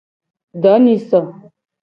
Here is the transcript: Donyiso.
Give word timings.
Donyiso. 0.63 1.19